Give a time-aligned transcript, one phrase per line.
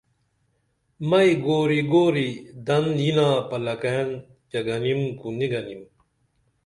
[1.09, 2.29] مئیں گوری گوری
[2.67, 4.09] دن ینا پلکئین
[4.49, 5.81] کیہ گنیم کو نی گنیم